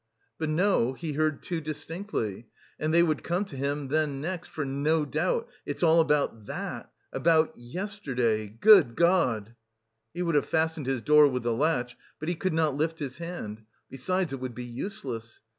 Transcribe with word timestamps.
But 0.39 0.49
no, 0.49 0.93
he 0.93 1.13
heard 1.13 1.43
too 1.43 1.61
distinctly! 1.61 2.47
And 2.79 2.91
they 2.91 3.03
would 3.03 3.23
come 3.23 3.45
to 3.45 3.55
him 3.55 3.89
then 3.89 4.19
next, 4.19 4.47
"for 4.49 4.65
no 4.65 5.05
doubt... 5.05 5.47
it's 5.63 5.83
all 5.83 5.99
about 5.99 6.47
that... 6.47 6.91
about 7.13 7.55
yesterday.... 7.55 8.47
Good 8.47 8.95
God!" 8.95 9.53
He 10.15 10.23
would 10.23 10.33
have 10.33 10.47
fastened 10.47 10.87
his 10.87 11.03
door 11.03 11.27
with 11.27 11.43
the 11.43 11.53
latch, 11.53 11.95
but 12.19 12.29
he 12.29 12.35
could 12.35 12.51
not 12.55 12.75
lift 12.75 12.97
his 12.97 13.19
hand... 13.19 13.61
besides, 13.91 14.33
it 14.33 14.39
would 14.39 14.55
be 14.55 14.65
useless. 14.65 15.39